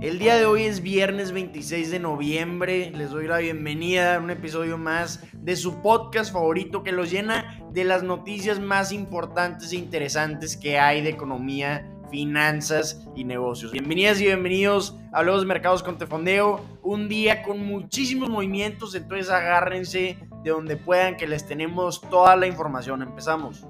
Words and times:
El 0.00 0.18
día 0.18 0.36
de 0.36 0.46
hoy 0.46 0.62
es 0.62 0.80
viernes 0.80 1.30
26 1.30 1.90
de 1.90 1.98
noviembre. 1.98 2.90
Les 2.90 3.10
doy 3.10 3.26
la 3.26 3.36
bienvenida 3.36 4.14
a 4.14 4.18
un 4.18 4.30
episodio 4.30 4.78
más 4.78 5.22
de 5.34 5.56
su 5.56 5.82
podcast 5.82 6.32
favorito 6.32 6.82
que 6.82 6.90
los 6.90 7.10
llena 7.10 7.62
de 7.70 7.84
las 7.84 8.02
noticias 8.02 8.58
más 8.58 8.92
importantes 8.92 9.72
e 9.72 9.76
interesantes 9.76 10.56
que 10.56 10.78
hay 10.78 11.02
de 11.02 11.10
economía, 11.10 11.86
finanzas 12.10 13.06
y 13.14 13.24
negocios. 13.24 13.72
Bienvenidas 13.72 14.18
y 14.22 14.24
bienvenidos 14.24 14.96
a 15.12 15.22
los 15.22 15.44
mercados 15.44 15.82
con 15.82 15.98
Tefondeo. 15.98 16.64
Un 16.82 17.06
día 17.06 17.42
con 17.42 17.62
muchísimos 17.62 18.30
movimientos, 18.30 18.94
entonces 18.94 19.28
agárrense 19.28 20.16
de 20.42 20.50
donde 20.50 20.78
puedan 20.78 21.18
que 21.18 21.28
les 21.28 21.46
tenemos 21.46 22.00
toda 22.00 22.36
la 22.36 22.46
información. 22.46 23.02
Empezamos. 23.02 23.66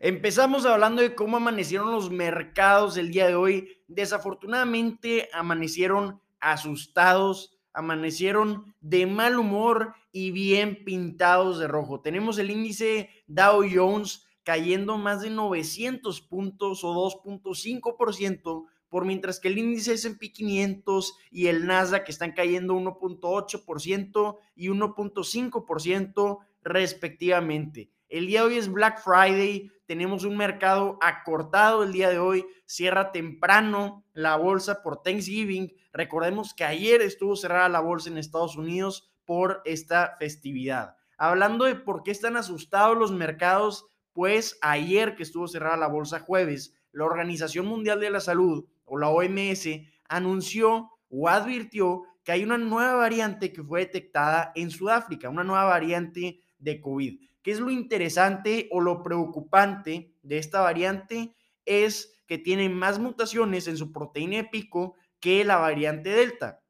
Empezamos 0.00 0.64
hablando 0.64 1.02
de 1.02 1.16
cómo 1.16 1.38
amanecieron 1.38 1.90
los 1.90 2.08
mercados 2.08 2.96
el 2.96 3.10
día 3.10 3.26
de 3.26 3.34
hoy. 3.34 3.82
Desafortunadamente 3.88 5.28
amanecieron 5.32 6.20
asustados, 6.38 7.58
amanecieron 7.72 8.76
de 8.80 9.06
mal 9.06 9.40
humor 9.40 9.94
y 10.12 10.30
bien 10.30 10.84
pintados 10.84 11.58
de 11.58 11.66
rojo. 11.66 12.00
Tenemos 12.00 12.38
el 12.38 12.52
índice 12.52 13.10
Dow 13.26 13.64
Jones 13.68 14.24
cayendo 14.44 14.98
más 14.98 15.22
de 15.22 15.30
900 15.30 16.20
puntos 16.20 16.84
o 16.84 16.94
2.5%, 16.94 18.66
por 18.88 19.04
mientras 19.04 19.40
que 19.40 19.48
el 19.48 19.58
índice 19.58 19.94
S&P 19.94 20.30
500 20.30 21.18
y 21.32 21.48
el 21.48 21.66
Nasdaq 21.66 22.08
están 22.08 22.32
cayendo 22.32 22.74
1.8% 22.74 24.38
y 24.54 24.68
1.5% 24.68 26.38
respectivamente. 26.62 27.90
El 28.08 28.26
día 28.26 28.40
de 28.40 28.46
hoy 28.46 28.56
es 28.56 28.72
Black 28.72 29.02
Friday, 29.02 29.70
tenemos 29.84 30.24
un 30.24 30.34
mercado 30.34 30.98
acortado 31.02 31.82
el 31.82 31.92
día 31.92 32.08
de 32.08 32.18
hoy, 32.18 32.46
cierra 32.64 33.12
temprano 33.12 34.02
la 34.14 34.36
bolsa 34.36 34.82
por 34.82 35.02
Thanksgiving. 35.02 35.74
Recordemos 35.92 36.54
que 36.54 36.64
ayer 36.64 37.02
estuvo 37.02 37.36
cerrada 37.36 37.68
la 37.68 37.80
bolsa 37.80 38.08
en 38.08 38.16
Estados 38.16 38.56
Unidos 38.56 39.12
por 39.26 39.60
esta 39.66 40.16
festividad. 40.18 40.96
Hablando 41.18 41.66
de 41.66 41.74
por 41.74 42.02
qué 42.02 42.10
están 42.10 42.38
asustados 42.38 42.96
los 42.96 43.12
mercados, 43.12 43.84
pues 44.14 44.58
ayer 44.62 45.14
que 45.14 45.22
estuvo 45.22 45.46
cerrada 45.46 45.76
la 45.76 45.88
bolsa 45.88 46.20
jueves, 46.20 46.74
la 46.92 47.04
Organización 47.04 47.66
Mundial 47.66 48.00
de 48.00 48.08
la 48.08 48.20
Salud 48.20 48.64
o 48.86 48.96
la 48.96 49.10
OMS 49.10 49.68
anunció 50.08 50.92
o 51.10 51.28
advirtió 51.28 52.04
que 52.24 52.32
hay 52.32 52.42
una 52.42 52.56
nueva 52.56 52.94
variante 52.94 53.52
que 53.52 53.62
fue 53.62 53.80
detectada 53.80 54.50
en 54.54 54.70
Sudáfrica, 54.70 55.28
una 55.28 55.44
nueva 55.44 55.64
variante 55.64 56.40
de 56.58 56.80
COVID. 56.80 57.27
¿Qué 57.42 57.52
es 57.52 57.60
lo 57.60 57.70
interesante 57.70 58.68
o 58.70 58.80
lo 58.80 59.02
preocupante 59.02 60.14
de 60.22 60.38
esta 60.38 60.60
variante? 60.60 61.34
Es 61.64 62.14
que 62.26 62.38
tiene 62.38 62.68
más 62.68 62.98
mutaciones 62.98 63.68
en 63.68 63.76
su 63.76 63.92
proteína 63.92 64.38
de 64.38 64.44
pico 64.44 64.96
que 65.20 65.44
la 65.44 65.56
variante 65.56 66.10
Delta. 66.10 66.62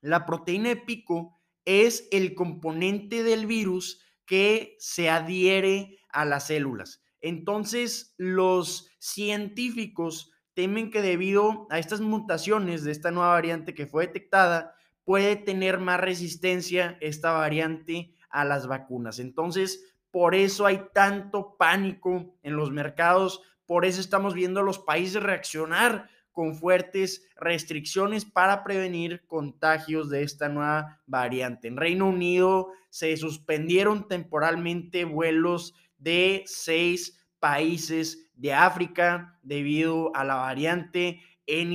La 0.00 0.24
proteína 0.26 0.70
de 0.70 0.76
pico 0.76 1.40
es 1.64 2.08
el 2.10 2.34
componente 2.34 3.22
del 3.22 3.46
virus 3.46 4.02
que 4.24 4.76
se 4.78 5.10
adhiere 5.10 5.98
a 6.08 6.24
las 6.24 6.46
células. 6.46 7.02
Entonces, 7.20 8.14
los 8.16 8.88
científicos 8.98 10.32
temen 10.54 10.90
que 10.90 11.02
debido 11.02 11.66
a 11.70 11.78
estas 11.78 12.00
mutaciones 12.00 12.84
de 12.84 12.92
esta 12.92 13.10
nueva 13.10 13.30
variante 13.30 13.74
que 13.74 13.86
fue 13.86 14.06
detectada, 14.06 14.74
puede 15.04 15.36
tener 15.36 15.78
más 15.78 16.00
resistencia 16.00 16.96
esta 17.00 17.32
variante 17.32 18.14
a 18.30 18.44
las 18.44 18.66
vacunas. 18.66 19.18
Entonces, 19.18 19.84
por 20.10 20.34
eso 20.34 20.66
hay 20.66 20.82
tanto 20.92 21.56
pánico 21.56 22.34
en 22.42 22.56
los 22.56 22.70
mercados, 22.70 23.42
por 23.66 23.84
eso 23.84 24.00
estamos 24.00 24.34
viendo 24.34 24.60
a 24.60 24.64
los 24.64 24.78
países 24.78 25.22
reaccionar 25.22 26.08
con 26.32 26.54
fuertes 26.54 27.28
restricciones 27.36 28.24
para 28.24 28.64
prevenir 28.64 29.26
contagios 29.26 30.10
de 30.10 30.22
esta 30.22 30.48
nueva 30.48 31.00
variante. 31.06 31.68
En 31.68 31.76
Reino 31.76 32.08
Unido 32.08 32.68
se 32.88 33.16
suspendieron 33.16 34.08
temporalmente 34.08 35.04
vuelos 35.04 35.74
de 35.98 36.42
seis 36.46 37.20
países 37.38 38.30
de 38.34 38.54
África 38.54 39.38
debido 39.42 40.14
a 40.14 40.24
la 40.24 40.36
variante. 40.36 41.20
En, 41.46 41.72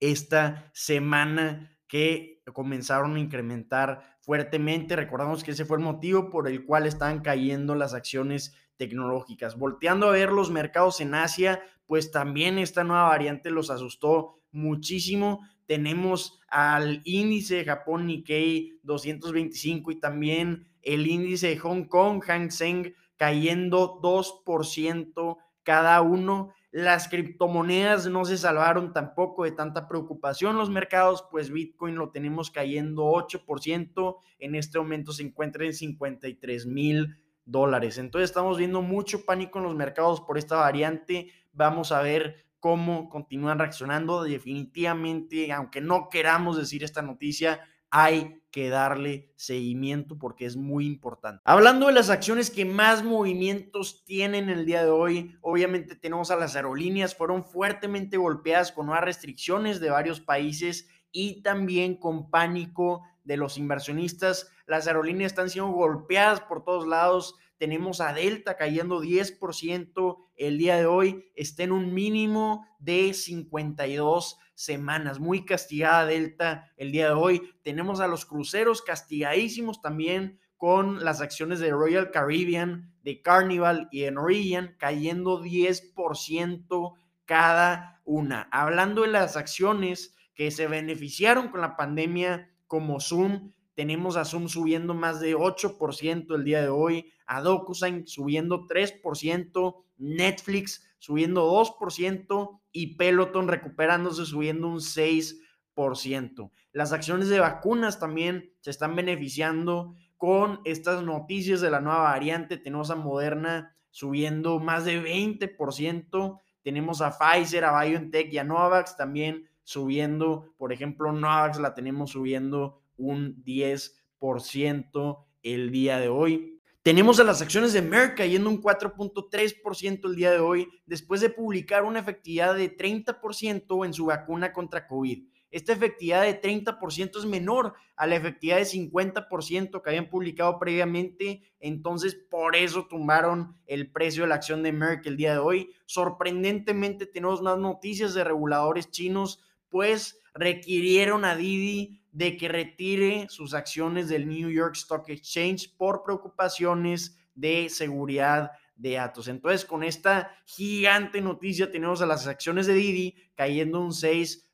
esta 0.00 0.70
semana 0.72 1.78
que 1.86 2.42
comenzaron 2.54 3.16
a 3.16 3.20
incrementar 3.20 4.16
fuertemente. 4.20 4.96
Recordamos 4.96 5.44
que 5.44 5.50
ese 5.50 5.66
fue 5.66 5.76
el 5.76 5.84
motivo 5.84 6.30
por 6.30 6.48
el 6.48 6.64
cual 6.64 6.86
están 6.86 7.20
cayendo 7.20 7.74
las 7.74 7.92
acciones 7.92 8.56
tecnológicas. 8.76 9.58
Volteando 9.58 10.08
a 10.08 10.12
ver 10.12 10.32
los 10.32 10.50
mercados 10.50 11.00
en 11.00 11.14
Asia, 11.14 11.62
pues 11.86 12.10
también 12.10 12.58
esta 12.58 12.84
nueva 12.84 13.08
variante 13.08 13.50
los 13.50 13.70
asustó 13.70 14.40
muchísimo 14.50 15.40
tenemos 15.66 16.40
al 16.48 17.02
índice 17.04 17.56
de 17.56 17.64
Japón 17.64 18.06
Nikkei 18.06 18.78
225 18.84 19.90
y 19.90 20.00
también 20.00 20.68
el 20.82 21.06
índice 21.06 21.48
de 21.48 21.58
Hong 21.58 21.84
Kong 21.84 22.22
Hang 22.24 22.50
Seng 22.50 22.94
cayendo 23.16 24.00
2% 24.00 25.36
cada 25.64 26.00
uno. 26.00 26.52
Las 26.70 27.08
criptomonedas 27.08 28.06
no 28.06 28.24
se 28.24 28.38
salvaron 28.38 28.92
tampoco 28.92 29.44
de 29.44 29.52
tanta 29.52 29.88
preocupación 29.88 30.56
los 30.56 30.70
mercados, 30.70 31.24
pues 31.30 31.50
Bitcoin 31.50 31.96
lo 31.96 32.10
tenemos 32.10 32.50
cayendo 32.50 33.04
8%, 33.06 34.16
en 34.38 34.54
este 34.54 34.78
momento 34.78 35.12
se 35.12 35.22
encuentra 35.22 35.64
en 35.64 35.72
53 35.72 36.66
mil 36.66 37.16
dólares. 37.46 37.96
Entonces 37.96 38.28
estamos 38.28 38.58
viendo 38.58 38.82
mucho 38.82 39.24
pánico 39.24 39.58
en 39.58 39.64
los 39.64 39.74
mercados 39.74 40.20
por 40.20 40.36
esta 40.36 40.56
variante. 40.56 41.32
Vamos 41.52 41.92
a 41.92 42.02
ver 42.02 42.44
cómo 42.60 43.08
continúan 43.08 43.58
reaccionando. 43.58 44.22
Definitivamente, 44.24 45.52
aunque 45.52 45.80
no 45.80 46.08
queramos 46.10 46.58
decir 46.58 46.84
esta 46.84 47.00
noticia, 47.00 47.60
hay 47.90 48.42
que 48.50 48.68
darle 48.68 49.32
seguimiento 49.36 50.18
porque 50.18 50.46
es 50.46 50.56
muy 50.56 50.86
importante. 50.86 51.42
Hablando 51.44 51.86
de 51.86 51.92
las 51.92 52.10
acciones 52.10 52.50
que 52.50 52.64
más 52.64 53.04
movimientos 53.04 54.04
tienen 54.04 54.48
el 54.48 54.66
día 54.66 54.82
de 54.82 54.90
hoy, 54.90 55.36
obviamente 55.40 55.94
tenemos 55.94 56.30
a 56.30 56.36
las 56.36 56.56
aerolíneas, 56.56 57.14
fueron 57.14 57.44
fuertemente 57.44 58.16
golpeadas 58.16 58.72
con 58.72 58.86
nuevas 58.86 59.04
restricciones 59.04 59.78
de 59.78 59.90
varios 59.90 60.20
países 60.20 60.88
y 61.12 61.42
también 61.42 61.96
con 61.96 62.30
pánico 62.30 63.02
de 63.24 63.36
los 63.36 63.58
inversionistas. 63.58 64.50
Las 64.66 64.86
aerolíneas 64.86 65.32
están 65.32 65.50
siendo 65.50 65.70
golpeadas 65.72 66.40
por 66.40 66.64
todos 66.64 66.86
lados 66.86 67.36
tenemos 67.58 68.00
a 68.00 68.12
Delta 68.12 68.56
cayendo 68.56 69.02
10% 69.02 70.18
el 70.36 70.58
día 70.58 70.76
de 70.76 70.86
hoy, 70.86 71.30
está 71.34 71.62
en 71.62 71.72
un 71.72 71.94
mínimo 71.94 72.66
de 72.78 73.14
52 73.14 74.38
semanas. 74.54 75.20
Muy 75.20 75.44
castigada 75.44 76.04
Delta 76.04 76.70
el 76.76 76.92
día 76.92 77.06
de 77.08 77.14
hoy. 77.14 77.54
Tenemos 77.62 78.00
a 78.00 78.08
los 78.08 78.26
cruceros 78.26 78.82
castigadísimos 78.82 79.80
también 79.80 80.38
con 80.58 81.04
las 81.04 81.20
acciones 81.20 81.58
de 81.58 81.70
Royal 81.70 82.10
Caribbean, 82.10 82.94
de 83.02 83.22
Carnival 83.22 83.88
y 83.90 84.02
de 84.02 84.10
Norwegian 84.10 84.74
cayendo 84.78 85.42
10% 85.42 86.94
cada 87.24 88.02
una. 88.04 88.48
Hablando 88.52 89.02
de 89.02 89.08
las 89.08 89.36
acciones 89.36 90.14
que 90.34 90.50
se 90.50 90.66
beneficiaron 90.66 91.48
con 91.48 91.62
la 91.62 91.76
pandemia 91.76 92.50
como 92.66 93.00
Zoom, 93.00 93.52
tenemos 93.76 94.16
a 94.16 94.24
Zoom 94.24 94.48
subiendo 94.48 94.94
más 94.94 95.20
de 95.20 95.36
8% 95.36 96.34
el 96.34 96.44
día 96.44 96.62
de 96.62 96.70
hoy, 96.70 97.12
a 97.26 97.42
DocuSign 97.42 98.06
subiendo 98.06 98.66
3%, 98.66 99.84
Netflix 99.98 100.88
subiendo 100.98 101.52
2% 101.52 102.60
y 102.72 102.96
Peloton 102.96 103.48
recuperándose 103.48 104.24
subiendo 104.24 104.68
un 104.68 104.78
6%. 104.78 106.50
Las 106.72 106.92
acciones 106.92 107.28
de 107.28 107.38
vacunas 107.38 108.00
también 108.00 108.50
se 108.60 108.70
están 108.70 108.96
beneficiando 108.96 109.94
con 110.16 110.60
estas 110.64 111.02
noticias 111.02 111.60
de 111.60 111.70
la 111.70 111.82
nueva 111.82 112.00
variante. 112.00 112.56
Tenemos 112.56 112.90
a 112.90 112.96
Moderna 112.96 113.76
subiendo 113.90 114.58
más 114.58 114.86
de 114.86 115.02
20%. 115.02 116.40
Tenemos 116.62 117.02
a 117.02 117.10
Pfizer, 117.18 117.66
a 117.66 117.84
BioNTech 117.84 118.32
y 118.32 118.38
a 118.38 118.44
Novavax 118.44 118.96
también 118.96 119.50
subiendo. 119.64 120.54
Por 120.56 120.72
ejemplo, 120.72 121.12
Novavax 121.12 121.60
la 121.60 121.74
tenemos 121.74 122.12
subiendo 122.12 122.80
un 122.96 123.42
10% 123.44 125.24
el 125.42 125.70
día 125.70 125.98
de 125.98 126.08
hoy. 126.08 126.60
Tenemos 126.82 127.18
a 127.18 127.24
las 127.24 127.42
acciones 127.42 127.72
de 127.72 127.82
Merck 127.82 128.16
cayendo 128.16 128.48
un 128.48 128.62
4.3% 128.62 130.08
el 130.08 130.14
día 130.14 130.30
de 130.30 130.38
hoy 130.38 130.68
después 130.86 131.20
de 131.20 131.30
publicar 131.30 131.82
una 131.82 131.98
efectividad 131.98 132.54
de 132.54 132.76
30% 132.76 133.84
en 133.84 133.92
su 133.92 134.06
vacuna 134.06 134.52
contra 134.52 134.86
COVID. 134.86 135.26
Esta 135.50 135.72
efectividad 135.72 136.22
de 136.22 136.40
30% 136.40 137.18
es 137.18 137.24
menor 137.24 137.74
a 137.96 138.06
la 138.06 138.16
efectividad 138.16 138.58
de 138.58 138.64
50% 138.64 139.82
que 139.82 139.90
habían 139.90 140.10
publicado 140.10 140.58
previamente. 140.58 141.42
Entonces, 141.60 142.14
por 142.14 142.54
eso 142.54 142.86
tumbaron 142.86 143.56
el 143.66 143.90
precio 143.90 144.24
de 144.24 144.28
la 144.28 144.34
acción 144.36 144.62
de 144.62 144.72
Merck 144.72 145.06
el 145.06 145.16
día 145.16 145.32
de 145.32 145.38
hoy. 145.38 145.70
Sorprendentemente, 145.86 147.06
tenemos 147.06 147.42
más 147.42 147.58
noticias 147.58 148.14
de 148.14 148.22
reguladores 148.22 148.90
chinos, 148.90 149.40
pues 149.68 150.20
requirieron 150.34 151.24
a 151.24 151.34
Didi 151.34 152.02
de 152.16 152.38
que 152.38 152.48
retire 152.48 153.26
sus 153.28 153.52
acciones 153.52 154.08
del 154.08 154.26
New 154.26 154.48
York 154.48 154.74
Stock 154.74 155.06
Exchange 155.10 155.76
por 155.76 156.02
preocupaciones 156.02 157.18
de 157.34 157.68
seguridad 157.68 158.52
de 158.74 158.92
datos. 158.92 159.28
Entonces, 159.28 159.66
con 159.66 159.84
esta 159.84 160.30
gigante 160.46 161.20
noticia, 161.20 161.70
tenemos 161.70 162.00
a 162.00 162.06
las 162.06 162.26
acciones 162.26 162.66
de 162.66 162.72
Didi 162.72 163.14
cayendo 163.34 163.82
un 163.82 163.92
6 163.92 164.48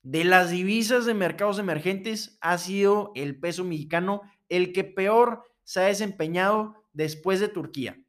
De 0.04 0.24
las 0.24 0.52
divisas 0.52 1.06
de 1.06 1.16
mercados 1.16 1.60
emergentes 1.60 2.38
ha 2.40 2.58
sido 2.60 3.12
el 3.16 3.42
peso 3.42 3.66
mexicano 3.66 4.22
el 4.48 4.72
que 4.72 4.86
peor 4.86 5.44
se 5.64 5.82
ha 5.82 5.88
desempeñado 5.88 6.86
después 6.94 7.42
de 7.42 7.50
Turquía. 7.50 8.03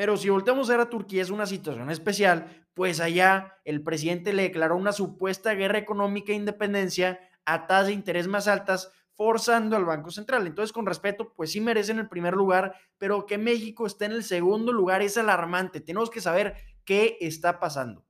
Pero 0.00 0.16
si 0.16 0.30
volteamos 0.30 0.70
a 0.70 0.72
ver 0.72 0.80
a 0.80 0.88
Turquía 0.88 1.20
es 1.20 1.28
una 1.28 1.44
situación 1.44 1.90
especial, 1.90 2.46
pues 2.72 3.00
allá 3.00 3.58
el 3.66 3.82
presidente 3.82 4.32
le 4.32 4.44
declaró 4.44 4.74
una 4.78 4.92
supuesta 4.92 5.52
guerra 5.52 5.76
económica 5.76 6.32
e 6.32 6.36
independencia 6.36 7.20
a 7.44 7.66
tasas 7.66 7.88
de 7.88 7.92
interés 7.92 8.26
más 8.26 8.48
altas, 8.48 8.90
forzando 9.12 9.76
al 9.76 9.84
Banco 9.84 10.10
Central. 10.10 10.46
Entonces, 10.46 10.72
con 10.72 10.86
respeto, 10.86 11.34
pues 11.36 11.52
sí 11.52 11.60
merecen 11.60 11.98
el 11.98 12.08
primer 12.08 12.32
lugar, 12.32 12.76
pero 12.96 13.26
que 13.26 13.36
México 13.36 13.84
esté 13.84 14.06
en 14.06 14.12
el 14.12 14.24
segundo 14.24 14.72
lugar 14.72 15.02
es 15.02 15.18
alarmante. 15.18 15.82
Tenemos 15.82 16.08
que 16.08 16.22
saber 16.22 16.54
qué 16.86 17.18
está 17.20 17.60
pasando. 17.60 18.06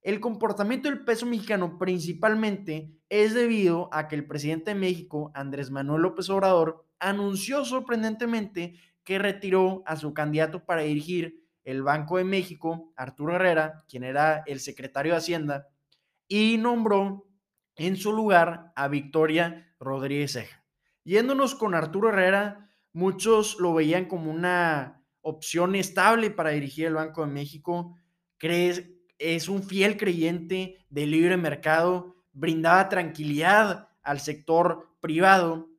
El 0.00 0.20
comportamiento 0.20 0.88
del 0.88 1.04
peso 1.04 1.26
mexicano 1.26 1.76
principalmente 1.76 2.90
es 3.10 3.34
debido 3.34 3.90
a 3.92 4.08
que 4.08 4.14
el 4.14 4.26
presidente 4.26 4.70
de 4.70 4.80
México, 4.80 5.30
Andrés 5.34 5.70
Manuel 5.70 6.00
López 6.00 6.30
Obrador, 6.30 6.86
anunció 7.00 7.66
sorprendentemente 7.66 8.78
que 9.04 9.18
retiró 9.18 9.82
a 9.86 9.96
su 9.96 10.14
candidato 10.14 10.64
para 10.64 10.82
dirigir 10.82 11.44
el 11.64 11.82
Banco 11.82 12.18
de 12.18 12.24
México, 12.24 12.92
Arturo 12.96 13.36
Herrera, 13.36 13.84
quien 13.88 14.04
era 14.04 14.42
el 14.46 14.60
secretario 14.60 15.12
de 15.12 15.18
Hacienda, 15.18 15.68
y 16.28 16.58
nombró 16.58 17.26
en 17.76 17.96
su 17.96 18.12
lugar 18.12 18.72
a 18.76 18.88
Victoria 18.88 19.74
Rodríguez 19.78 20.32
Ceja. 20.32 20.64
Yéndonos 21.04 21.54
con 21.54 21.74
Arturo 21.74 22.08
Herrera, 22.10 22.70
muchos 22.92 23.58
lo 23.58 23.74
veían 23.74 24.06
como 24.06 24.30
una 24.30 25.04
opción 25.20 25.74
estable 25.74 26.30
para 26.30 26.50
dirigir 26.50 26.86
el 26.86 26.94
Banco 26.94 27.22
de 27.22 27.32
México. 27.32 27.96
¿Crees, 28.38 28.90
es 29.18 29.48
un 29.48 29.62
fiel 29.62 29.96
creyente 29.96 30.86
del 30.90 31.10
libre 31.10 31.36
mercado, 31.36 32.16
brindaba 32.32 32.88
tranquilidad 32.88 33.88
al 34.02 34.20
sector 34.20 34.96
privado 35.00 35.70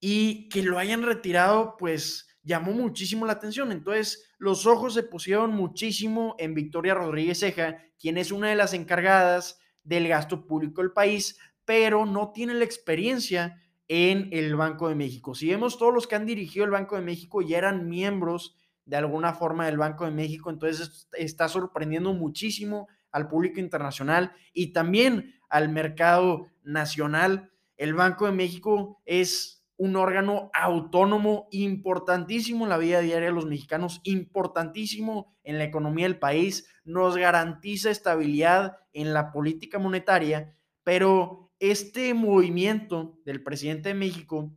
y 0.00 0.48
que 0.48 0.62
lo 0.62 0.78
hayan 0.78 1.02
retirado, 1.02 1.76
pues 1.78 2.28
llamó 2.46 2.72
muchísimo 2.72 3.26
la 3.26 3.32
atención. 3.32 3.72
Entonces, 3.72 4.30
los 4.38 4.66
ojos 4.66 4.94
se 4.94 5.02
pusieron 5.02 5.50
muchísimo 5.50 6.36
en 6.38 6.54
Victoria 6.54 6.94
Rodríguez 6.94 7.40
Ceja, 7.40 7.78
quien 7.98 8.16
es 8.16 8.30
una 8.30 8.48
de 8.48 8.56
las 8.56 8.72
encargadas 8.72 9.58
del 9.82 10.08
gasto 10.08 10.46
público 10.46 10.80
del 10.80 10.92
país, 10.92 11.38
pero 11.64 12.06
no 12.06 12.30
tiene 12.30 12.54
la 12.54 12.64
experiencia 12.64 13.60
en 13.88 14.28
el 14.32 14.54
Banco 14.54 14.88
de 14.88 14.94
México. 14.94 15.34
Si 15.34 15.48
vemos 15.48 15.76
todos 15.76 15.92
los 15.92 16.06
que 16.06 16.14
han 16.14 16.24
dirigido 16.24 16.64
el 16.64 16.70
Banco 16.70 16.96
de 16.96 17.02
México 17.02 17.42
ya 17.42 17.58
eran 17.58 17.88
miembros 17.88 18.56
de 18.84 18.96
alguna 18.96 19.32
forma 19.34 19.66
del 19.66 19.78
Banco 19.78 20.04
de 20.04 20.12
México, 20.12 20.48
entonces 20.48 21.08
está 21.12 21.48
sorprendiendo 21.48 22.12
muchísimo 22.14 22.86
al 23.10 23.28
público 23.28 23.58
internacional 23.58 24.32
y 24.52 24.72
también 24.72 25.34
al 25.48 25.68
mercado 25.68 26.46
nacional. 26.62 27.50
El 27.76 27.94
Banco 27.94 28.26
de 28.26 28.32
México 28.32 29.00
es 29.04 29.55
un 29.78 29.96
órgano 29.96 30.50
autónomo 30.54 31.48
importantísimo 31.50 32.64
en 32.64 32.70
la 32.70 32.78
vida 32.78 33.00
diaria 33.00 33.28
de 33.28 33.34
los 33.34 33.46
mexicanos, 33.46 34.00
importantísimo 34.04 35.36
en 35.42 35.58
la 35.58 35.64
economía 35.64 36.06
del 36.06 36.18
país, 36.18 36.68
nos 36.84 37.16
garantiza 37.16 37.90
estabilidad 37.90 38.78
en 38.92 39.12
la 39.12 39.32
política 39.32 39.78
monetaria, 39.78 40.56
pero 40.82 41.52
este 41.58 42.14
movimiento 42.14 43.18
del 43.24 43.42
presidente 43.42 43.90
de 43.90 43.94
México 43.94 44.52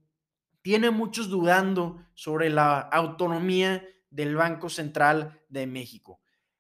tiene 0.62 0.92
muchos 0.92 1.30
dudando 1.30 2.06
sobre 2.14 2.50
la 2.50 2.80
autonomía 2.80 3.84
del 4.10 4.36
Banco 4.36 4.70
Central 4.70 5.42
de 5.50 5.68
México. 5.68 6.20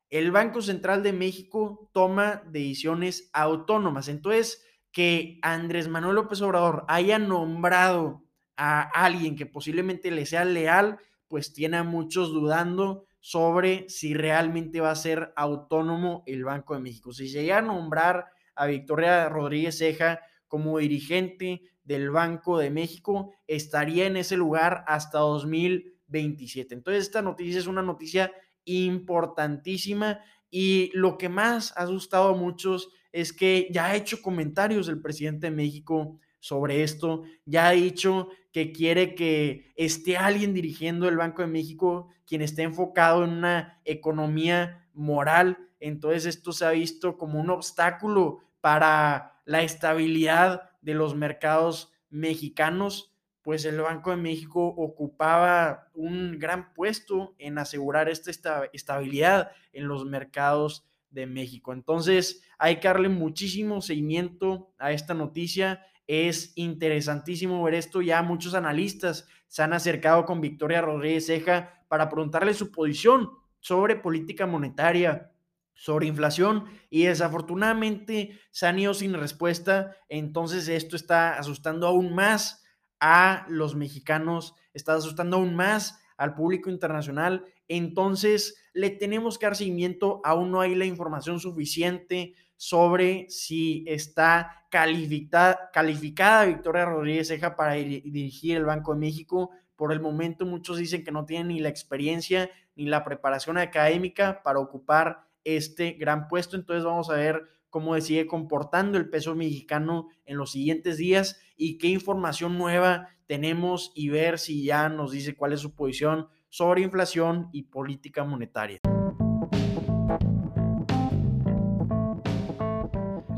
El 0.10 0.32
Banco 0.32 0.62
Central 0.62 1.04
de 1.04 1.14
México 1.14 1.90
toma 1.94 2.42
decisiones 2.48 3.30
autónomas. 3.34 4.08
Entonces, 4.08 4.66
que 4.92 5.38
Andrés 5.44 5.88
Manuel 5.88 6.16
López 6.16 6.42
Obrador 6.42 6.86
haya 6.88 7.20
nombrado 7.20 8.24
a 8.62 8.82
alguien 8.82 9.38
que 9.38 9.46
posiblemente 9.46 10.12
le 10.12 10.26
sea 10.26 10.44
leal, 10.44 11.00
pues 11.30 11.54
tiene 11.54 11.78
a 11.78 11.84
muchos 11.84 12.34
dudando 12.34 13.06
sobre 13.22 13.88
si 13.88 14.14
realmente 14.14 14.82
va 14.82 14.92
a 14.92 14.96
ser 14.96 15.32
autónomo 15.38 16.24
el 16.26 16.44
Banco 16.44 16.74
de 16.74 16.82
México. 16.82 17.14
Si 17.14 17.30
llega 17.30 17.60
a 17.60 17.62
nombrar 17.62 18.26
a 18.56 18.66
Victoria 18.66 19.30
Rodríguez 19.30 19.78
Ceja 19.78 20.20
como 20.50 20.78
dirigente 20.80 21.62
del 21.86 22.12
Banco 22.12 22.58
de 22.58 22.70
México, 22.70 23.34
estaría 23.48 24.08
en 24.08 24.18
ese 24.18 24.36
lugar 24.36 24.84
hasta 24.88 25.20
2027. 25.20 26.76
Entonces, 26.76 27.04
esta 27.04 27.22
noticia 27.22 27.60
es 27.60 27.68
una 27.68 27.82
noticia 27.82 28.30
importantísima 28.66 30.20
y 30.52 30.92
lo 30.94 31.18
que 31.18 31.30
más 31.30 31.72
ha 31.78 31.84
asustado 31.84 32.30
a 32.30 32.38
muchos 32.38 32.90
es 33.14 33.32
que 33.32 33.70
ya 33.72 33.86
ha 33.86 33.96
hecho 33.96 34.22
comentarios 34.22 34.90
el 34.90 35.02
presidente 35.02 35.48
de 35.48 35.56
México 35.56 36.20
sobre 36.40 36.84
esto, 36.84 37.24
ya 37.46 37.68
ha 37.68 37.72
dicho 37.72 38.30
que 38.52 38.72
quiere 38.72 39.16
que 39.16 39.72
esté 39.76 40.18
alguien 40.18 40.54
dirigiendo 40.54 41.08
el 41.08 41.18
Banco 41.18 41.42
de 41.42 41.48
México, 41.48 42.08
quien 42.26 42.42
esté 42.42 42.64
enfocado 42.64 43.24
en 43.24 43.32
una 43.32 43.80
economía 43.86 44.88
moral. 44.94 45.58
Entonces 45.80 46.26
esto 46.26 46.52
se 46.52 46.66
ha 46.66 46.72
visto 46.72 47.18
como 47.18 47.40
un 47.40 47.50
obstáculo 47.50 48.40
para 48.62 49.42
la 49.46 49.62
estabilidad 49.62 50.72
de 50.82 50.94
los 50.94 51.16
mercados 51.16 51.92
mexicanos, 52.10 53.14
pues 53.42 53.66
el 53.66 53.80
Banco 53.82 54.12
de 54.12 54.18
México 54.18 54.66
ocupaba 54.66 55.90
un 55.94 56.38
gran 56.40 56.74
puesto 56.74 57.36
en 57.38 57.58
asegurar 57.58 58.10
esta 58.10 58.66
estabilidad 58.74 59.52
en 59.74 59.88
los 59.88 60.06
mercados 60.06 60.86
de 61.10 61.26
México. 61.26 61.74
Entonces 61.74 62.44
hay 62.58 62.80
que 62.80 62.88
darle 62.88 63.10
muchísimo 63.10 63.82
seguimiento 63.82 64.74
a 64.78 64.92
esta 64.92 65.14
noticia 65.14 65.84
es 66.10 66.54
interesantísimo 66.56 67.62
ver 67.62 67.76
esto. 67.76 68.02
Ya 68.02 68.24
muchos 68.24 68.56
analistas 68.56 69.28
se 69.48 69.62
han 69.62 69.74
acercado 69.74 70.26
con 70.26 70.42
Victoria 70.42 70.82
Rodríguez 70.82 71.28
Ceja 71.28 71.86
para 71.88 72.10
preguntarle 72.10 72.56
su 72.56 72.72
posición 72.72 73.30
sobre 73.60 73.96
política 73.96 74.48
monetaria, 74.48 75.32
sobre 75.76 76.08
inflación 76.08 76.66
y 76.90 77.04
desafortunadamente 77.04 78.40
se 78.50 78.66
han 78.66 78.80
ido 78.80 78.96
sin 78.96 79.14
respuesta. 79.14 79.96
Entonces 80.10 80.68
esto 80.68 80.96
está 80.96 81.38
asustando 81.38 81.86
aún 81.86 82.16
más 82.16 82.66
a 83.00 83.46
los 83.48 83.76
mexicanos, 83.76 84.56
está 84.74 84.96
asustando 84.96 85.38
aún 85.38 85.56
más 85.56 86.02
al 86.18 86.34
público 86.34 86.72
internacional. 86.72 87.46
Entonces 87.68 88.60
le 88.74 88.90
tenemos 88.90 89.38
que 89.38 89.46
dar 89.46 89.56
seguimiento, 89.56 90.22
aún 90.24 90.50
no 90.50 90.60
hay 90.60 90.74
la 90.74 90.86
información 90.86 91.40
suficiente 91.40 92.34
sobre 92.60 93.26
si 93.30 93.86
está 93.88 94.66
calificada, 94.70 96.46
Victoria 96.46 96.84
Rodríguez 96.84 97.30
Ceja 97.30 97.56
para 97.56 97.76
dirigir 97.76 98.58
el 98.58 98.66
Banco 98.66 98.94
de 98.94 99.00
México. 99.00 99.52
Por 99.78 99.94
el 99.94 100.02
momento 100.02 100.46
muchos 100.46 100.76
dicen 100.76 101.06
que 101.06 101.12
no 101.14 101.24
tienen 101.24 101.48
ni 101.48 101.62
la 101.62 101.70
experiencia 101.70 102.50
ni 102.76 102.86
la 102.86 103.06
preparación 103.06 103.58
académica 103.58 104.44
para 104.44 104.60
ocupar 104.60 105.22
este 105.46 105.94
gran 105.94 106.28
puesto. 106.28 106.58
Entonces 106.58 106.84
vamos 106.84 107.10
a 107.10 107.14
ver 107.14 107.44
cómo 107.70 107.98
sigue 108.02 108.28
comportando 108.28 108.98
el 108.98 109.10
peso 109.10 109.36
mexicano 109.36 110.10
en 110.26 110.36
los 110.36 110.52
siguientes 110.52 110.98
días 110.98 111.40
y 111.56 111.78
qué 111.78 111.88
información 111.88 112.58
nueva 112.58 113.08
tenemos 113.26 113.94
y 113.96 114.10
ver 114.10 114.38
si 114.38 114.66
ya 114.66 114.90
nos 114.90 115.12
dice 115.12 115.34
cuál 115.34 115.54
es 115.54 115.62
su 115.62 115.76
posición 115.76 116.28
sobre 116.50 116.82
inflación 116.82 117.48
y 117.54 117.64
política 117.64 118.26
monetaria. 118.26 118.80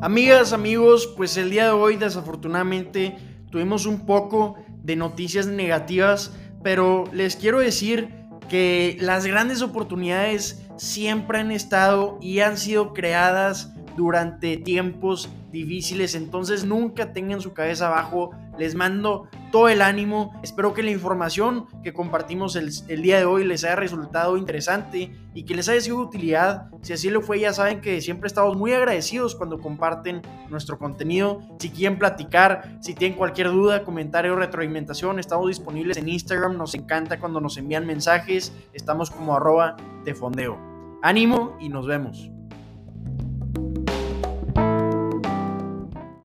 Amigas, 0.02 0.52
amigos, 0.52 1.06
pues 1.16 1.38
el 1.38 1.52
día 1.52 1.66
de 1.66 1.72
hoy 1.74 1.96
desafortunadamente 1.96 3.18
tuvimos 3.52 3.86
un 3.86 4.08
poco 4.08 4.56
de 4.82 4.96
noticias 4.96 5.46
negativas, 5.46 6.36
pero 6.64 7.04
les 7.14 7.36
quiero 7.36 7.60
decir 7.60 8.10
que 8.50 8.98
las 9.00 9.28
grandes 9.28 9.62
oportunidades 9.62 10.68
siempre 10.76 11.38
han 11.38 11.52
estado 11.52 12.18
y 12.20 12.40
han 12.40 12.58
sido 12.58 12.94
creadas 12.94 13.76
durante 13.96 14.58
tiempos 14.58 15.30
difíciles, 15.52 16.16
entonces 16.16 16.66
nunca 16.66 17.14
tengan 17.14 17.40
su 17.40 17.54
cabeza 17.54 17.86
abajo, 17.86 18.32
les 18.58 18.74
mando 18.74 19.28
todo 19.52 19.70
el 19.70 19.82
ánimo. 19.82 20.40
Espero 20.42 20.74
que 20.74 20.82
la 20.82 20.92
información 20.92 21.68
que 21.84 21.94
compartimos 21.94 22.56
el, 22.56 22.72
día 23.02 23.18
de 23.18 23.26
hoy 23.26 23.44
les 23.44 23.64
haya 23.64 23.76
resultado 23.76 24.38
interesante 24.38 25.12
y 25.34 25.44
que 25.44 25.54
les 25.54 25.70
haya 25.70 25.82
sido 25.82 25.98
de 25.98 26.04
utilidad. 26.04 26.70
Si 26.82 26.94
así 26.94 27.10
lo 27.10 27.22
fue, 27.22 27.40
ya 27.40 27.54
saben 27.54 27.82
que 27.82 28.02
siempre 28.02 28.28
estamos 28.28 28.58
muy 28.58 28.74
agradecidos 28.74 29.36
cuando 29.36 29.60
comparten 29.60 30.22
nuestro 30.50 30.80
contenido. 30.80 31.42
Si 31.60 31.70
quieren 31.70 32.00
platicar, 32.00 32.78
si 32.82 32.94
tienen 32.94 33.18
cualquier 33.18 33.52
duda, 33.52 33.84
comentario 33.84 34.36
retroalimentación, 34.36 35.20
estamos 35.20 35.48
disponibles 35.48 35.98
en 35.98 36.10
Instagram. 36.10 36.58
Nos 36.58 36.74
encanta 36.74 37.20
cuando 37.20 37.40
nos 37.42 37.58
envían 37.58 37.86
mensajes. 37.86 38.54
Estamos 38.74 39.12
como 39.12 39.36
arroba 39.36 39.76
de 40.06 40.16
fondeo. 40.16 40.58
Ánimo 41.04 41.58
y 41.60 41.70
nos 41.70 41.88
vemos. 41.88 42.32